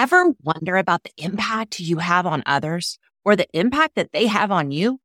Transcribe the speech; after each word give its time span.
Ever 0.00 0.32
wonder 0.42 0.78
about 0.78 1.02
the 1.02 1.12
impact 1.18 1.78
you 1.78 1.98
have 1.98 2.24
on 2.24 2.42
others 2.46 2.98
or 3.22 3.36
the 3.36 3.46
impact 3.52 3.96
that 3.96 4.12
they 4.12 4.28
have 4.28 4.50
on 4.50 4.70
you? 4.70 4.98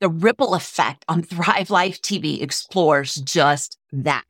The 0.00 0.10
ripple 0.10 0.54
effect 0.54 1.06
on 1.08 1.22
Thrive 1.22 1.70
Life 1.70 2.02
TV 2.02 2.42
explores 2.42 3.14
just 3.14 3.78
that. 3.92 4.24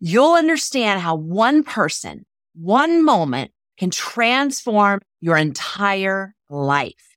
You'll 0.00 0.34
understand 0.34 1.02
how 1.02 1.14
one 1.14 1.62
person, 1.62 2.26
one 2.56 3.04
moment 3.04 3.52
can 3.78 3.90
transform 3.90 5.02
your 5.20 5.36
entire 5.36 6.34
life. 6.50 7.14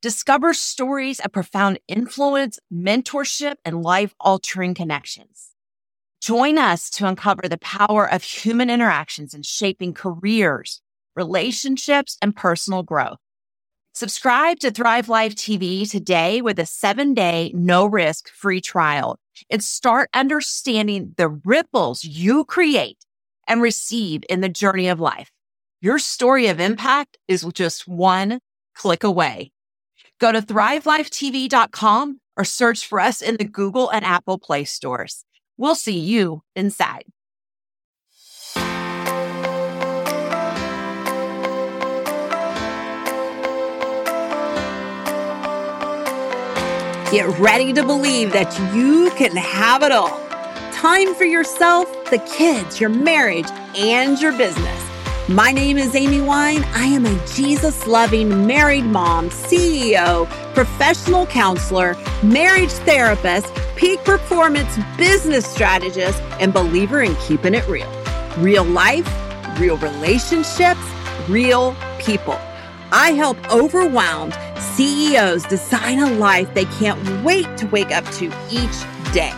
Discover 0.00 0.54
stories 0.54 1.20
of 1.20 1.30
profound 1.30 1.78
influence, 1.86 2.58
mentorship, 2.72 3.56
and 3.66 3.82
life 3.82 4.14
altering 4.18 4.72
connections. 4.72 5.50
Join 6.22 6.56
us 6.56 6.88
to 6.92 7.06
uncover 7.06 7.48
the 7.50 7.58
power 7.58 8.10
of 8.10 8.22
human 8.22 8.70
interactions 8.70 9.34
in 9.34 9.42
shaping 9.42 9.92
careers, 9.92 10.80
relationships, 11.20 12.16
and 12.22 12.34
personal 12.34 12.82
growth. 12.82 13.18
Subscribe 13.92 14.58
to 14.60 14.70
Thrive 14.70 15.08
Life 15.08 15.34
TV 15.34 15.88
today 15.88 16.40
with 16.40 16.58
a 16.58 16.64
seven 16.64 17.12
day, 17.12 17.52
no 17.54 17.84
risk 17.84 18.30
free 18.30 18.60
trial 18.60 19.18
and 19.50 19.62
start 19.62 20.08
understanding 20.14 21.14
the 21.16 21.28
ripples 21.28 22.04
you 22.04 22.44
create 22.44 22.98
and 23.46 23.62
receive 23.62 24.22
in 24.28 24.40
the 24.40 24.48
journey 24.48 24.88
of 24.88 25.00
life. 25.00 25.30
Your 25.80 25.98
story 25.98 26.46
of 26.46 26.60
impact 26.60 27.18
is 27.26 27.46
just 27.54 27.88
one 27.88 28.40
click 28.74 29.04
away. 29.04 29.52
Go 30.18 30.32
to 30.32 30.42
thrivelifetv.com 30.42 32.20
or 32.36 32.44
search 32.44 32.86
for 32.86 33.00
us 33.00 33.22
in 33.22 33.36
the 33.36 33.44
Google 33.44 33.90
and 33.90 34.04
Apple 34.04 34.38
Play 34.38 34.64
stores. 34.64 35.24
We'll 35.56 35.74
see 35.74 35.98
you 35.98 36.42
inside. 36.54 37.04
Get 47.10 47.26
ready 47.40 47.72
to 47.72 47.82
believe 47.82 48.32
that 48.34 48.56
you 48.72 49.10
can 49.16 49.34
have 49.34 49.82
it 49.82 49.90
all. 49.90 50.16
Time 50.72 51.12
for 51.16 51.24
yourself, 51.24 51.88
the 52.08 52.18
kids, 52.20 52.78
your 52.78 52.88
marriage, 52.88 53.50
and 53.76 54.16
your 54.20 54.30
business. 54.38 54.84
My 55.28 55.50
name 55.50 55.76
is 55.76 55.96
Amy 55.96 56.20
Wine. 56.20 56.62
I 56.72 56.84
am 56.84 57.06
a 57.06 57.26
Jesus 57.26 57.84
loving 57.88 58.46
married 58.46 58.84
mom, 58.84 59.28
CEO, 59.30 60.28
professional 60.54 61.26
counselor, 61.26 61.96
marriage 62.22 62.70
therapist, 62.70 63.52
peak 63.74 63.98
performance 64.04 64.78
business 64.96 65.44
strategist, 65.44 66.22
and 66.38 66.54
believer 66.54 67.02
in 67.02 67.16
keeping 67.16 67.54
it 67.54 67.66
real. 67.66 67.90
Real 68.38 68.64
life, 68.64 69.08
real 69.58 69.78
relationships, 69.78 70.80
real 71.28 71.74
people. 71.98 72.38
I 72.92 73.12
help 73.12 73.36
overwhelmed 73.52 74.34
CEOs 74.60 75.44
design 75.44 75.98
a 75.98 76.10
life 76.12 76.52
they 76.54 76.66
can't 76.66 77.24
wait 77.24 77.56
to 77.58 77.66
wake 77.66 77.90
up 77.90 78.04
to 78.12 78.26
each 78.50 79.12
day. 79.12 79.32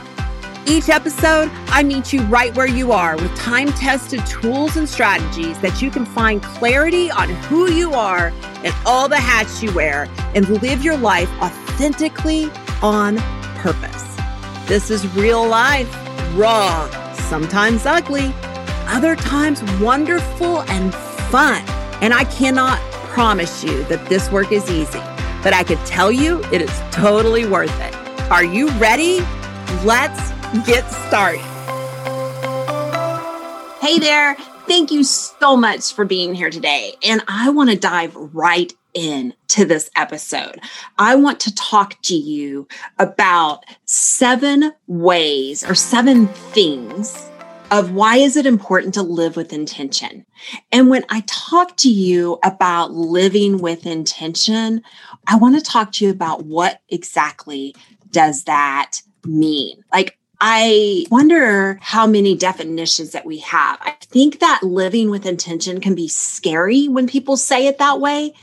Each 0.67 0.89
episode, 0.89 1.51
I 1.69 1.83
meet 1.83 2.12
you 2.12 2.23
right 2.23 2.55
where 2.55 2.69
you 2.69 2.92
are 2.92 3.17
with 3.17 3.34
time 3.37 3.69
tested 3.73 4.25
tools 4.27 4.77
and 4.77 4.89
strategies 4.89 5.59
that 5.59 5.83
you 5.83 5.91
can 5.91 6.06
find 6.06 6.41
clarity 6.43 7.11
on 7.11 7.31
who 7.31 7.70
you 7.70 7.93
are 7.95 8.33
and 8.62 8.75
all 8.87 9.09
the 9.09 9.17
hats 9.17 9.62
you 9.62 9.73
wear 9.75 10.09
and 10.34 10.48
live 10.62 10.84
your 10.84 10.97
life 10.97 11.28
authentically 11.41 12.48
on 12.81 13.19
purpose. 13.56 14.17
This 14.67 14.91
is 14.91 15.06
real 15.15 15.47
life, 15.47 15.93
raw, 16.37 16.89
sometimes 17.15 17.84
ugly, 17.84 18.33
other 18.87 19.17
times 19.17 19.62
wonderful 19.81 20.62
and 20.62 20.95
fun. 20.95 21.62
And 22.00 22.15
I 22.15 22.25
cannot 22.25 22.78
promise 23.11 23.65
you 23.65 23.83
that 23.84 24.09
this 24.09 24.31
work 24.31 24.53
is 24.53 24.70
easy, 24.70 25.00
but 25.42 25.52
I 25.52 25.64
can 25.64 25.78
tell 25.84 26.12
you 26.12 26.42
it 26.52 26.62
is 26.62 26.80
totally 26.90 27.46
worth 27.46 27.78
it. 27.80 27.94
Are 28.30 28.44
you 28.44 28.68
ready? 28.72 29.20
Let's 29.84 30.30
get 30.66 30.88
started. 31.08 31.41
Hey 33.81 33.98
there. 33.98 34.34
Thank 34.69 34.92
you 34.92 35.02
so 35.02 35.56
much 35.56 35.92
for 35.92 36.04
being 36.04 36.34
here 36.34 36.50
today. 36.50 36.94
And 37.04 37.22
I 37.26 37.50
want 37.50 37.70
to 37.70 37.76
dive 37.76 38.14
right 38.14 38.72
in 38.94 39.34
to 39.48 39.64
this 39.64 39.91
episode. 39.97 40.60
I 40.98 41.16
want 41.16 41.41
to 41.41 41.54
talk 41.54 42.00
to 42.02 42.14
you 42.14 42.69
about 42.98 43.64
seven 43.86 44.72
ways 44.86 45.64
or 45.64 45.75
seven 45.75 46.28
things 46.28 47.28
of 47.72 47.93
why 47.93 48.16
is 48.16 48.37
it 48.37 48.44
important 48.44 48.93
to 48.93 49.03
live 49.03 49.34
with 49.34 49.50
intention. 49.50 50.27
And 50.71 50.91
when 50.91 51.06
I 51.09 51.25
talk 51.27 51.78
to 51.78 51.88
you 51.88 52.38
about 52.44 52.93
living 52.93 53.59
with 53.59 53.87
intention, 53.87 54.83
I 55.27 55.37
want 55.37 55.55
to 55.55 55.62
talk 55.62 55.91
to 55.93 56.05
you 56.05 56.11
about 56.11 56.44
what 56.44 56.82
exactly 56.91 57.75
does 58.11 58.44
that 58.44 59.00
mean? 59.25 59.82
Like 59.91 60.19
I 60.38 61.06
wonder 61.11 61.78
how 61.81 62.06
many 62.06 62.37
definitions 62.37 63.12
that 63.12 63.25
we 63.25 63.38
have. 63.38 63.78
I 63.81 63.93
think 64.03 64.41
that 64.41 64.61
living 64.62 65.09
with 65.09 65.25
intention 65.25 65.81
can 65.81 65.94
be 65.94 66.09
scary 66.09 66.88
when 66.88 67.06
people 67.06 67.38
say 67.38 67.69
it 67.69 67.78
that 67.78 68.00
way, 68.00 68.34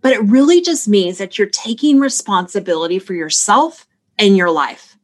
but 0.00 0.12
it 0.12 0.22
really 0.24 0.60
just 0.60 0.88
means 0.88 1.18
that 1.18 1.38
you're 1.38 1.46
taking 1.46 2.00
responsibility 2.00 2.98
for 2.98 3.14
yourself 3.14 3.86
and 4.18 4.36
your 4.36 4.50
life. 4.50 4.96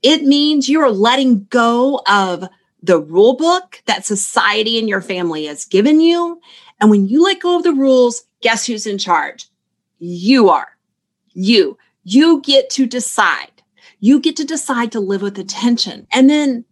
It 0.00 0.22
means 0.22 0.70
you're 0.70 0.90
letting 0.90 1.44
go 1.50 2.00
of 2.08 2.48
the 2.82 3.00
rule 3.00 3.36
book 3.36 3.82
that 3.86 4.04
society 4.04 4.78
and 4.78 4.88
your 4.88 5.00
family 5.00 5.46
has 5.46 5.64
given 5.64 6.00
you. 6.00 6.40
And 6.80 6.90
when 6.90 7.08
you 7.08 7.22
let 7.22 7.40
go 7.40 7.56
of 7.56 7.62
the 7.62 7.72
rules, 7.72 8.24
guess 8.40 8.66
who's 8.66 8.86
in 8.86 8.98
charge? 8.98 9.46
You 9.98 10.48
are. 10.48 10.76
You. 11.32 11.78
You 12.04 12.42
get 12.42 12.68
to 12.70 12.86
decide 12.86 13.52
you 14.02 14.18
get 14.18 14.34
to 14.34 14.44
decide 14.44 14.90
to 14.92 15.00
live 15.00 15.22
with 15.22 15.38
attention. 15.38 16.08
And 16.12 16.28
then 16.28 16.64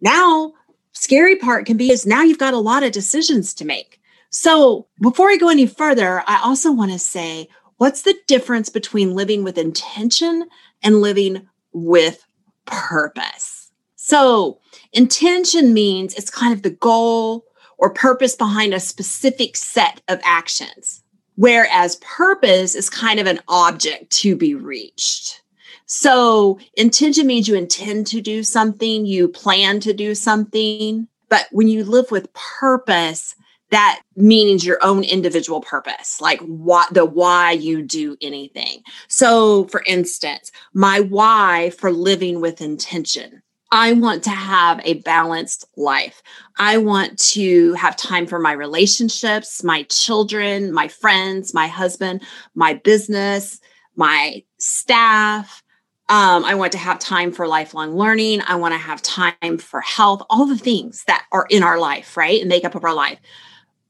now, 0.00 0.54
scary 0.92 1.34
part 1.34 1.66
can 1.66 1.76
be 1.76 1.90
is 1.90 2.06
now 2.06 2.22
you've 2.22 2.38
got 2.38 2.54
a 2.54 2.58
lot 2.58 2.84
of 2.84 2.92
decisions 2.92 3.52
to 3.54 3.64
make. 3.64 4.00
So 4.30 4.86
before 5.02 5.28
I 5.28 5.36
go 5.36 5.48
any 5.48 5.66
further, 5.66 6.22
I 6.28 6.40
also 6.44 6.70
want 6.70 6.92
to 6.92 6.98
say, 7.00 7.48
what's 7.78 8.02
the 8.02 8.14
difference 8.28 8.68
between 8.68 9.16
living 9.16 9.42
with 9.42 9.58
intention 9.58 10.48
and 10.80 11.00
living 11.00 11.48
with 11.72 12.24
purpose? 12.66 13.65
So 14.06 14.60
intention 14.92 15.74
means 15.74 16.14
it's 16.14 16.30
kind 16.30 16.52
of 16.52 16.62
the 16.62 16.70
goal 16.70 17.44
or 17.76 17.92
purpose 17.92 18.36
behind 18.36 18.72
a 18.72 18.78
specific 18.78 19.56
set 19.56 20.00
of 20.06 20.20
actions. 20.22 21.02
Whereas 21.34 21.96
purpose 21.96 22.76
is 22.76 22.88
kind 22.88 23.18
of 23.18 23.26
an 23.26 23.40
object 23.48 24.12
to 24.22 24.36
be 24.36 24.54
reached. 24.54 25.42
So 25.86 26.60
intention 26.74 27.26
means 27.26 27.48
you 27.48 27.56
intend 27.56 28.06
to 28.06 28.20
do 28.20 28.44
something, 28.44 29.06
you 29.06 29.26
plan 29.26 29.80
to 29.80 29.92
do 29.92 30.14
something. 30.14 31.08
But 31.28 31.48
when 31.50 31.66
you 31.66 31.82
live 31.82 32.12
with 32.12 32.32
purpose, 32.32 33.34
that 33.70 34.00
means 34.14 34.64
your 34.64 34.78
own 34.84 35.02
individual 35.02 35.62
purpose, 35.62 36.20
like 36.20 36.38
what 36.42 36.94
the 36.94 37.04
why 37.04 37.50
you 37.50 37.82
do 37.82 38.16
anything. 38.20 38.84
So, 39.08 39.64
for 39.64 39.82
instance, 39.84 40.52
my 40.74 41.00
why 41.00 41.70
for 41.70 41.90
living 41.90 42.40
with 42.40 42.60
intention. 42.60 43.42
I 43.72 43.92
want 43.92 44.22
to 44.24 44.30
have 44.30 44.80
a 44.84 44.94
balanced 44.94 45.64
life. 45.76 46.22
I 46.58 46.78
want 46.78 47.18
to 47.30 47.74
have 47.74 47.96
time 47.96 48.26
for 48.26 48.38
my 48.38 48.52
relationships, 48.52 49.64
my 49.64 49.82
children, 49.84 50.72
my 50.72 50.88
friends, 50.88 51.52
my 51.52 51.66
husband, 51.66 52.22
my 52.54 52.74
business, 52.74 53.60
my 53.96 54.44
staff, 54.58 55.64
um, 56.08 56.44
I 56.44 56.54
want 56.54 56.70
to 56.72 56.78
have 56.78 57.00
time 57.00 57.32
for 57.32 57.48
lifelong 57.48 57.96
learning. 57.96 58.40
I 58.46 58.54
want 58.54 58.74
to 58.74 58.78
have 58.78 59.02
time 59.02 59.58
for 59.58 59.80
health, 59.80 60.22
all 60.30 60.46
the 60.46 60.56
things 60.56 61.02
that 61.08 61.24
are 61.32 61.46
in 61.50 61.64
our 61.64 61.80
life, 61.80 62.16
right? 62.16 62.40
And 62.40 62.48
make 62.48 62.64
up 62.64 62.76
of 62.76 62.84
our 62.84 62.94
life. 62.94 63.18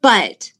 But 0.00 0.50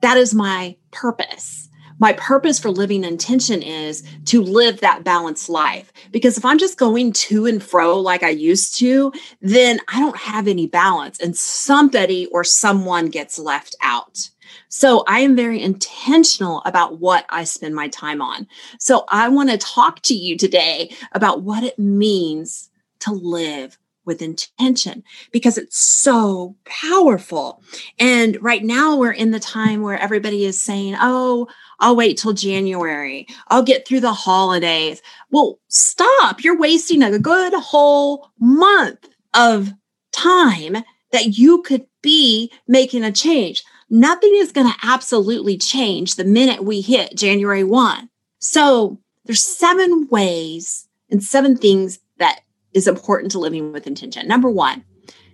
that 0.00 0.16
is 0.16 0.34
my 0.34 0.76
purpose. 0.92 1.68
My 1.98 2.12
purpose 2.14 2.58
for 2.58 2.70
living 2.70 3.04
intention 3.04 3.62
is 3.62 4.02
to 4.26 4.42
live 4.42 4.80
that 4.80 5.04
balanced 5.04 5.48
life. 5.48 5.92
Because 6.10 6.36
if 6.36 6.44
I'm 6.44 6.58
just 6.58 6.78
going 6.78 7.12
to 7.12 7.46
and 7.46 7.62
fro 7.62 7.98
like 7.98 8.22
I 8.22 8.30
used 8.30 8.76
to, 8.78 9.12
then 9.40 9.80
I 9.88 10.00
don't 10.00 10.16
have 10.16 10.48
any 10.48 10.66
balance 10.66 11.20
and 11.20 11.36
somebody 11.36 12.26
or 12.26 12.44
someone 12.44 13.06
gets 13.06 13.38
left 13.38 13.76
out. 13.82 14.28
So 14.68 15.04
I 15.06 15.20
am 15.20 15.36
very 15.36 15.62
intentional 15.62 16.62
about 16.64 17.00
what 17.00 17.26
I 17.28 17.44
spend 17.44 17.74
my 17.74 17.88
time 17.88 18.20
on. 18.20 18.46
So 18.78 19.04
I 19.08 19.28
want 19.28 19.50
to 19.50 19.58
talk 19.58 20.00
to 20.02 20.14
you 20.14 20.36
today 20.36 20.94
about 21.12 21.42
what 21.42 21.62
it 21.62 21.78
means 21.78 22.70
to 23.00 23.12
live 23.12 23.78
with 24.04 24.22
intention 24.22 25.02
because 25.32 25.56
it's 25.56 25.80
so 25.80 26.56
powerful. 26.64 27.62
And 27.98 28.36
right 28.42 28.62
now 28.62 28.96
we're 28.96 29.12
in 29.12 29.30
the 29.30 29.40
time 29.40 29.82
where 29.82 29.98
everybody 29.98 30.44
is 30.44 30.60
saying, 30.60 30.96
oh, 31.00 31.48
I'll 31.84 31.96
wait 31.96 32.18
till 32.18 32.32
January. 32.32 33.28
I'll 33.48 33.62
get 33.62 33.86
through 33.86 34.00
the 34.00 34.12
holidays. 34.12 35.02
Well, 35.30 35.60
stop. 35.68 36.42
You're 36.42 36.58
wasting 36.58 37.02
a 37.02 37.18
good 37.18 37.52
whole 37.52 38.30
month 38.40 39.08
of 39.34 39.72
time 40.12 40.78
that 41.12 41.38
you 41.38 41.62
could 41.62 41.86
be 42.02 42.50
making 42.66 43.04
a 43.04 43.12
change 43.12 43.62
nothing 43.94 44.32
is 44.34 44.50
going 44.50 44.66
to 44.66 44.78
absolutely 44.82 45.56
change 45.56 46.16
the 46.16 46.24
minute 46.24 46.64
we 46.64 46.80
hit 46.80 47.16
January 47.16 47.62
1. 47.62 48.10
So 48.40 48.98
there's 49.24 49.44
seven 49.44 50.08
ways 50.10 50.88
and 51.10 51.22
seven 51.22 51.56
things 51.56 52.00
that 52.18 52.40
is 52.72 52.88
important 52.88 53.30
to 53.32 53.38
living 53.38 53.72
with 53.72 53.86
intention. 53.86 54.26
Number 54.26 54.50
one, 54.50 54.84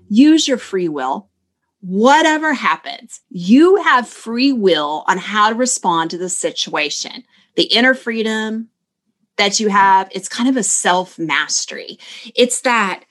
use 0.09 0.47
your 0.47 0.59
free 0.59 0.89
will. 0.89 1.30
Whatever 1.81 2.53
happens, 2.53 3.21
you 3.31 3.77
have 3.77 4.09
free 4.09 4.53
will 4.53 5.05
on 5.07 5.19
how 5.19 5.49
to 5.49 5.55
respond 5.55 6.11
to 6.11 6.19
the 6.19 6.29
situation. 6.29 7.25
The 7.57 7.65
inner 7.65 7.95
freedom 7.95 8.69
that 9.37 9.61
you 9.61 9.69
have, 9.69 10.09
it's 10.13 10.29
kind 10.29 10.49
of 10.49 10.57
a 10.57 10.63
self 10.63 11.19
mastery. 11.19 11.99
It's 12.35 12.61
that 12.63 13.05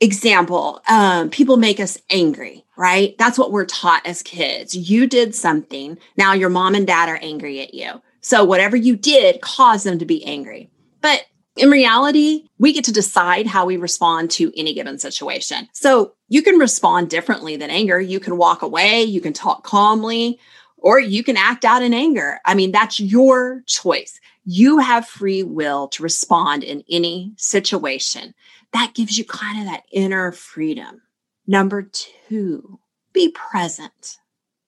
example 0.00 0.80
um, 0.88 1.28
people 1.28 1.58
make 1.58 1.78
us 1.78 1.98
angry 2.08 2.64
right 2.76 3.16
that's 3.18 3.38
what 3.38 3.52
we're 3.52 3.66
taught 3.66 4.04
as 4.06 4.22
kids 4.22 4.74
you 4.74 5.06
did 5.06 5.34
something 5.34 5.98
now 6.16 6.32
your 6.32 6.48
mom 6.48 6.74
and 6.74 6.86
dad 6.86 7.08
are 7.08 7.18
angry 7.20 7.60
at 7.60 7.74
you 7.74 8.00
so 8.22 8.42
whatever 8.42 8.76
you 8.76 8.96
did 8.96 9.42
caused 9.42 9.84
them 9.84 9.98
to 9.98 10.06
be 10.06 10.24
angry 10.24 10.70
but 11.02 11.26
in 11.60 11.70
reality 11.70 12.48
we 12.58 12.72
get 12.72 12.84
to 12.84 12.92
decide 12.92 13.46
how 13.46 13.66
we 13.66 13.76
respond 13.76 14.30
to 14.32 14.52
any 14.56 14.74
given 14.74 14.98
situation. 14.98 15.68
So 15.72 16.14
you 16.28 16.42
can 16.42 16.58
respond 16.58 17.10
differently 17.10 17.56
than 17.56 17.70
anger. 17.70 18.00
You 18.00 18.20
can 18.20 18.36
walk 18.36 18.62
away 18.62 19.02
you 19.02 19.20
can 19.20 19.32
talk 19.32 19.62
calmly 19.62 20.38
or 20.78 20.98
you 20.98 21.22
can 21.22 21.36
act 21.36 21.64
out 21.64 21.82
in 21.82 21.92
anger. 21.92 22.40
I 22.46 22.54
mean 22.54 22.72
that's 22.72 22.98
your 22.98 23.62
choice. 23.66 24.18
You 24.44 24.78
have 24.78 25.06
free 25.06 25.42
will 25.42 25.88
to 25.88 26.02
respond 26.02 26.64
in 26.64 26.82
any 26.90 27.32
situation. 27.36 28.34
That 28.72 28.94
gives 28.94 29.18
you 29.18 29.24
kind 29.24 29.60
of 29.60 29.66
that 29.66 29.84
inner 29.92 30.32
freedom. 30.32 31.02
Number 31.46 31.82
two, 31.82 32.78
be 33.12 33.30
present. 33.30 34.18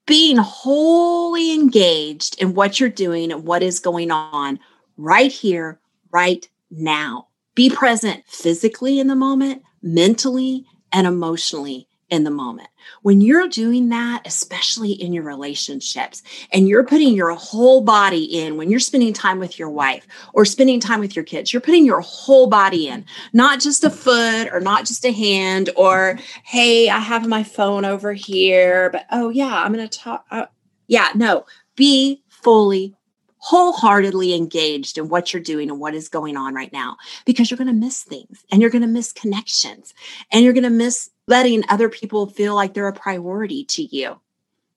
Being 0.07 0.37
wholly 0.37 1.55
engaged 1.55 2.41
in 2.43 2.55
what 2.55 2.81
you're 2.81 2.89
doing 2.89 3.31
and 3.31 3.45
what 3.45 3.63
is 3.63 3.79
going 3.79 4.11
on 4.11 4.59
right 4.97 5.31
here, 5.31 5.81
right 6.11 6.49
now. 6.73 7.29
Be 7.55 7.71
present 7.71 8.25
physically 8.27 8.99
in 8.99 9.07
the 9.07 9.15
moment, 9.15 9.63
mentally, 9.83 10.65
and 10.91 11.07
emotionally 11.07 11.89
in 12.13 12.25
the 12.25 12.31
moment. 12.31 12.69
When 13.01 13.23
you're 13.23 13.49
doing 13.49 13.89
that, 13.89 14.23
especially 14.27 14.93
in 14.93 15.15
your 15.15 15.25
relationships, 15.25 16.23
and 16.53 16.69
you're 16.69 16.85
putting 16.85 17.15
your 17.15 17.31
whole 17.31 17.81
body 17.81 18.25
in 18.25 18.59
when 18.59 18.71
you're 18.71 18.81
spending 18.81 19.15
time 19.15 19.39
with 19.39 19.59
your 19.59 19.71
wife 19.71 20.07
or 20.35 20.45
spending 20.45 20.79
time 20.79 21.01
with 21.01 21.17
your 21.17 21.25
kids, 21.25 21.53
you're 21.53 21.63
putting 21.63 21.87
your 21.87 22.03
whole 22.03 22.49
body 22.49 22.89
in, 22.89 23.07
not 23.33 23.61
just 23.61 23.83
a 23.83 23.89
foot 23.89 24.49
or 24.53 24.61
not 24.61 24.85
just 24.85 25.07
a 25.07 25.11
hand 25.11 25.71
or, 25.75 26.19
hey, 26.45 26.91
I 26.91 26.99
have 26.99 27.27
my 27.27 27.43
phone 27.43 27.87
over 27.87 28.13
here, 28.13 28.91
but 28.91 29.07
oh, 29.11 29.31
yeah, 29.31 29.63
I'm 29.63 29.73
going 29.73 29.89
to 29.89 29.99
talk. 29.99 30.27
Uh, 30.31 30.47
yeah, 30.89 31.09
no, 31.15 31.47
be 31.77 32.23
fully 32.29 32.95
wholeheartedly 33.43 34.35
engaged 34.35 34.97
in 34.97 35.09
what 35.09 35.33
you're 35.33 35.43
doing 35.43 35.69
and 35.69 35.81
what 35.81 35.95
is 35.95 36.09
going 36.09 36.37
on 36.37 36.55
right 36.55 36.73
now 36.73 36.97
because 37.27 37.51
you're 37.51 37.59
going 37.59 37.67
to 37.67 37.73
miss 37.73 38.05
things 38.05 38.45
and 38.53 38.61
you're 38.61 38.71
going 38.71 38.83
to 38.83 38.89
miss 38.89 39.13
connections 39.13 39.93
and 40.31 40.45
you're 40.45 40.53
going 40.53 40.63
to 40.63 40.71
miss 40.71 41.11
letting 41.27 41.65
other 41.69 41.89
people 41.89 42.29
feel 42.29 42.55
like 42.55 42.73
they're 42.73 42.87
a 42.87 42.93
priority 42.93 43.65
to 43.65 43.83
you. 43.83 44.21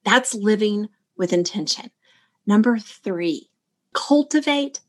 That's 0.03 0.33
living 0.33 0.89
with 1.15 1.31
intention. 1.31 1.91
Number 2.47 2.79
three, 2.79 3.49
cultivate 3.93 4.79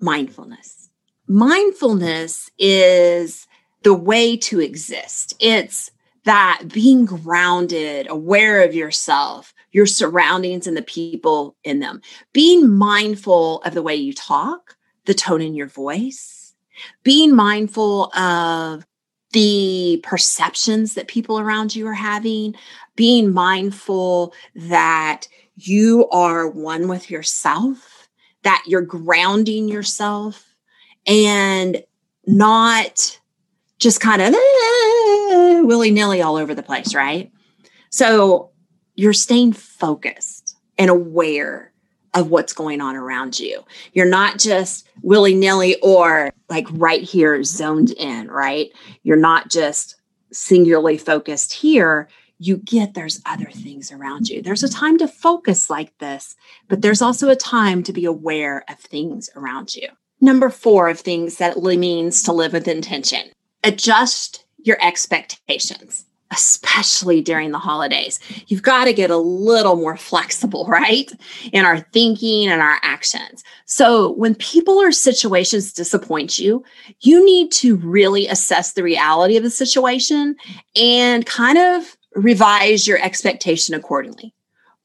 mindfulness. 0.00 0.90
Mindfulness 1.28 2.50
is 2.58 3.46
the 3.84 3.94
way 3.94 4.36
to 4.38 4.60
exist. 4.60 5.34
It's 5.38 5.92
that 6.24 6.62
being 6.72 7.04
grounded, 7.04 8.06
aware 8.10 8.62
of 8.62 8.74
yourself, 8.74 9.54
your 9.72 9.86
surroundings, 9.86 10.66
and 10.66 10.76
the 10.76 10.82
people 10.82 11.56
in 11.64 11.80
them. 11.80 12.00
Being 12.32 12.74
mindful 12.74 13.60
of 13.62 13.74
the 13.74 13.82
way 13.82 13.94
you 13.94 14.12
talk, 14.12 14.76
the 15.04 15.14
tone 15.14 15.42
in 15.42 15.54
your 15.54 15.66
voice, 15.66 16.54
being 17.02 17.34
mindful 17.34 18.12
of 18.16 18.86
the 19.32 20.00
perceptions 20.02 20.94
that 20.94 21.08
people 21.08 21.38
around 21.38 21.74
you 21.74 21.86
are 21.86 21.94
having, 21.94 22.54
being 22.96 23.32
mindful 23.32 24.32
that 24.54 25.26
you 25.56 26.08
are 26.10 26.48
one 26.48 26.88
with 26.88 27.10
yourself, 27.10 28.08
that 28.42 28.62
you're 28.66 28.80
grounding 28.82 29.68
yourself 29.68 30.54
and 31.06 31.82
not 32.26 33.18
just 33.84 34.00
kind 34.00 34.22
of 34.22 34.34
eh, 34.34 35.60
willy 35.60 35.90
nilly 35.90 36.22
all 36.22 36.36
over 36.36 36.54
the 36.54 36.62
place, 36.62 36.94
right? 36.94 37.30
So 37.90 38.50
you're 38.96 39.12
staying 39.12 39.52
focused 39.52 40.56
and 40.78 40.90
aware 40.90 41.70
of 42.14 42.30
what's 42.30 42.54
going 42.54 42.80
on 42.80 42.96
around 42.96 43.38
you. 43.38 43.62
You're 43.92 44.08
not 44.08 44.38
just 44.38 44.88
willy 45.02 45.34
nilly 45.34 45.76
or 45.82 46.32
like 46.48 46.66
right 46.70 47.02
here 47.02 47.44
zoned 47.44 47.90
in, 47.90 48.28
right? 48.28 48.70
You're 49.02 49.16
not 49.18 49.50
just 49.50 49.96
singularly 50.32 50.96
focused 50.96 51.52
here. 51.52 52.08
You 52.38 52.56
get 52.56 52.94
there's 52.94 53.20
other 53.26 53.50
things 53.50 53.92
around 53.92 54.28
you. 54.30 54.40
There's 54.40 54.62
a 54.62 54.68
time 54.68 54.96
to 54.98 55.08
focus 55.08 55.68
like 55.68 55.96
this, 55.98 56.36
but 56.68 56.80
there's 56.80 57.02
also 57.02 57.28
a 57.28 57.36
time 57.36 57.82
to 57.82 57.92
be 57.92 58.06
aware 58.06 58.64
of 58.68 58.78
things 58.78 59.28
around 59.36 59.76
you. 59.76 59.88
Number 60.22 60.48
four 60.48 60.88
of 60.88 61.00
things 61.00 61.36
that 61.36 61.58
means 61.58 62.22
to 62.22 62.32
live 62.32 62.54
with 62.54 62.66
intention 62.66 63.30
adjust 63.64 64.44
your 64.58 64.76
expectations 64.80 66.04
especially 66.34 67.20
during 67.20 67.52
the 67.52 67.58
holidays. 67.58 68.18
You've 68.48 68.62
got 68.62 68.84
to 68.84 68.92
get 68.92 69.10
a 69.10 69.16
little 69.16 69.76
more 69.76 69.96
flexible, 69.96 70.66
right? 70.68 71.10
In 71.52 71.64
our 71.64 71.80
thinking 71.92 72.48
and 72.48 72.60
our 72.60 72.78
actions. 72.82 73.44
So 73.66 74.12
when 74.12 74.34
people 74.34 74.74
or 74.74 74.92
situations 74.92 75.72
disappoint 75.72 76.38
you, 76.38 76.64
you 77.00 77.24
need 77.24 77.52
to 77.52 77.76
really 77.76 78.26
assess 78.26 78.72
the 78.72 78.82
reality 78.82 79.36
of 79.36 79.44
the 79.44 79.50
situation 79.50 80.36
and 80.74 81.24
kind 81.24 81.58
of 81.58 81.96
revise 82.14 82.86
your 82.86 83.00
expectation 83.02 83.74
accordingly. 83.74 84.34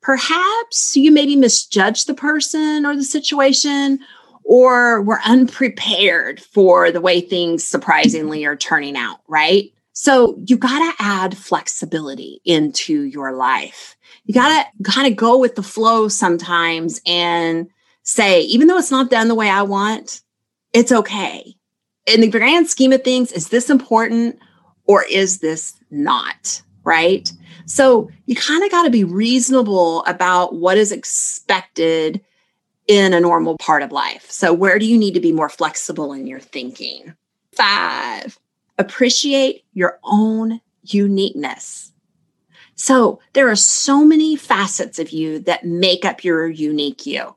Perhaps 0.02 0.96
you 0.96 1.12
maybe 1.12 1.36
misjudge 1.36 2.06
the 2.06 2.14
person 2.14 2.86
or 2.86 2.96
the 2.96 3.04
situation 3.04 4.00
or 4.50 5.04
we're 5.04 5.22
unprepared 5.28 6.42
for 6.42 6.92
the 6.92 7.00
way 7.00 7.22
things 7.22 7.64
surprisingly 7.64 8.46
are 8.46 8.56
turning 8.56 8.98
out, 8.98 9.20
right? 9.28 9.72
So 9.94 10.40
you 10.44 10.58
got 10.58 10.80
to 10.80 11.04
add 11.04 11.38
flexibility 11.38 12.42
into 12.46 13.04
your 13.04 13.34
life. 13.34 13.96
You 14.26 14.34
got 14.34 14.66
to 14.66 14.92
kind 14.92 15.06
of 15.06 15.16
go 15.16 15.38
with 15.38 15.54
the 15.54 15.62
flow 15.62 16.08
sometimes 16.08 17.00
and 17.06 17.70
say, 18.02 18.42
even 18.42 18.68
though 18.68 18.80
it's 18.80 18.90
not 18.90 19.12
done 19.12 19.28
the 19.28 19.36
way 19.36 19.52
I 19.52 19.62
want, 19.62 20.24
it's 20.74 20.92
okay. 20.92 21.54
In 22.08 22.22
the 22.22 22.28
grand 22.28 22.68
scheme 22.68 22.92
of 22.92 23.04
things, 23.04 23.32
is 23.32 23.50
this 23.50 23.70
important 23.70 24.40
or 24.86 25.04
is 25.04 25.42
this 25.42 25.76
not? 25.92 26.64
Right. 26.84 27.32
So 27.68 28.10
you 28.26 28.36
kind 28.36 28.64
of 28.64 28.72
got 28.72 28.86
to 28.86 28.90
be 28.90 29.04
reasonable 29.04 30.04
about 30.06 30.56
what 30.56 30.80
is 30.80 30.92
expected 30.92 32.20
in 32.90 33.14
a 33.14 33.20
normal 33.20 33.56
part 33.60 33.84
of 33.84 33.94
life. 33.94 34.30
So, 34.30 34.52
where 34.52 34.80
do 34.80 34.86
you 34.86 34.98
need 34.98 35.14
to 35.14 35.22
be 35.22 35.32
more 35.32 35.48
flexible 35.48 36.12
in 36.12 36.28
your 36.28 36.40
thinking? 36.42 37.14
Five, 37.56 38.38
appreciate 38.78 39.64
your 39.74 40.00
own 40.04 40.60
uniqueness. 40.84 41.94
So 42.76 43.20
there 43.34 43.50
are 43.50 43.58
so 43.58 44.06
many 44.06 44.38
facets 44.38 45.00
of 45.00 45.12
you 45.12 45.40
that 45.40 45.66
make 45.66 46.06
up 46.06 46.24
your 46.24 46.48
unique 46.48 47.06
you. 47.06 47.36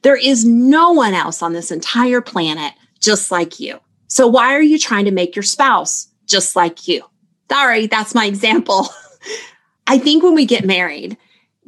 There 0.00 0.16
is 0.16 0.46
no 0.46 0.92
one 0.92 1.12
else 1.12 1.42
on 1.42 1.52
this 1.52 1.70
entire 1.70 2.22
planet 2.22 2.72
just 2.98 3.30
like 3.30 3.60
you. 3.60 3.78
So 4.08 4.26
why 4.26 4.54
are 4.54 4.62
you 4.62 4.78
trying 4.78 5.04
to 5.04 5.10
make 5.10 5.36
your 5.36 5.42
spouse 5.42 6.08
just 6.26 6.56
like 6.56 6.88
you? 6.88 7.04
Sorry, 7.50 7.86
that's 7.86 8.14
my 8.14 8.24
example. 8.24 8.88
I 9.86 9.98
think 9.98 10.22
when 10.22 10.34
we 10.34 10.46
get 10.46 10.64
married, 10.64 11.18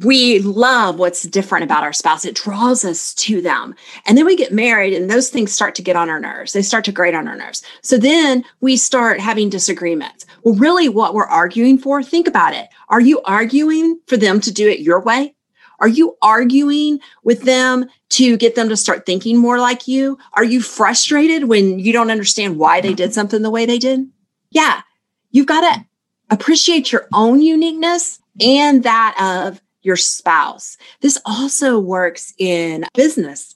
we 0.05 0.39
love 0.41 0.99
what's 0.99 1.23
different 1.23 1.65
about 1.65 1.83
our 1.83 1.93
spouse. 1.93 2.25
It 2.25 2.35
draws 2.35 2.85
us 2.85 3.13
to 3.15 3.43
them. 3.43 3.75
And 4.07 4.17
then 4.17 4.25
we 4.25 4.37
get 4.37 4.53
married 4.53 4.95
and 4.95 5.11
those 5.11 5.29
things 5.29 5.53
start 5.53 5.75
to 5.77 5.83
get 5.83 5.97
on 5.97 6.09
our 6.09 6.21
nerves. 6.21 6.53
They 6.53 6.63
start 6.63 6.85
to 6.87 6.93
grate 6.93 7.15
on 7.15 7.29
our 7.29 7.37
nerves. 7.37 7.63
So 7.83 7.99
then 7.99 8.45
we 8.61 8.77
start 8.77 9.21
having 9.21 9.51
disagreements. 9.51 10.27
Well, 10.43 10.55
really, 10.55 10.89
what 10.89 11.15
we're 11.15 11.27
arguing 11.27 11.79
for, 11.79 12.03
think 12.03 12.27
about 12.27 12.55
it. 12.55 12.69
Are 12.89 13.01
you 13.01 13.21
arguing 13.23 14.01
for 14.07 14.17
them 14.17 14.41
to 14.41 14.53
do 14.53 14.69
it 14.69 14.81
your 14.81 15.01
way? 15.01 15.35
Are 15.81 15.89
you 15.89 16.17
arguing 16.23 17.01
with 17.25 17.43
them 17.43 17.87
to 18.11 18.37
get 18.37 18.55
them 18.55 18.69
to 18.69 18.77
start 18.77 19.07
thinking 19.07 19.39
more 19.39 19.59
like 19.59 19.89
you? 19.89 20.19
Are 20.35 20.45
you 20.45 20.61
frustrated 20.61 21.45
when 21.45 21.79
you 21.79 21.93
don't 21.93 22.11
understand 22.11 22.59
why 22.59 22.81
they 22.81 22.95
did 22.95 23.15
something 23.15 23.43
the 23.43 23.51
way 23.51 23.65
they 23.67 23.79
did? 23.79 24.07
Yeah, 24.51 24.83
you've 25.31 25.47
got 25.47 25.61
to 25.61 25.85
appreciate 26.31 26.93
your 26.93 27.09
own 27.13 27.41
uniqueness 27.41 28.19
and 28.41 28.83
that 28.83 29.17
of 29.21 29.61
your 29.83 29.97
spouse. 29.97 30.77
This 31.01 31.21
also 31.25 31.79
works 31.79 32.35
in 32.39 32.85
business. 32.95 33.55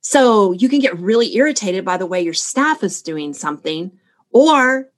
So 0.00 0.52
you 0.52 0.68
can 0.68 0.80
get 0.80 0.98
really 0.98 1.36
irritated 1.36 1.84
by 1.84 1.96
the 1.96 2.06
way 2.06 2.20
your 2.20 2.34
staff 2.34 2.82
is 2.84 3.02
doing 3.02 3.34
something, 3.34 3.90
or 4.30 4.90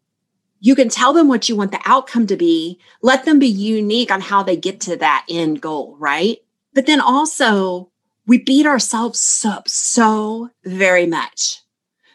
You 0.61 0.75
can 0.75 0.89
tell 0.89 1.13
them 1.13 1.29
what 1.29 1.49
you 1.49 1.57
want 1.57 1.71
the 1.71 1.81
outcome 1.85 2.27
to 2.27 2.37
be. 2.37 2.79
Let 3.03 3.25
them 3.25 3.39
be 3.39 3.47
unique 3.47 4.11
on 4.11 4.21
how 4.21 4.43
they 4.43 4.57
get 4.57 4.81
to 4.83 4.97
that 4.97 5.25
end 5.29 5.61
goal, 5.61 5.97
right? 5.99 6.39
But 6.75 6.87
then 6.87 7.01
also, 7.01 7.91
we 8.27 8.39
beat 8.43 8.67
ourselves 8.67 9.45
up 9.47 9.69
so 9.69 10.51
very 10.65 11.07
much. 11.07 11.63